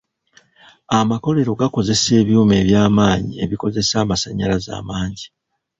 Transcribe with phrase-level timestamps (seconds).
[0.97, 5.27] Amakolero gakozesa ebyuma eby'amaanyi ebikozesa amasannyalaze amangi.